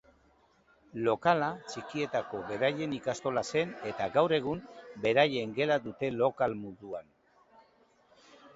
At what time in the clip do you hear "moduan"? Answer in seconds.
6.65-7.13